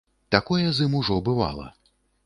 Такое 0.35 0.71
з 0.79 0.87
ім 0.89 0.97
ужо 1.03 1.21
бывала. 1.31 1.71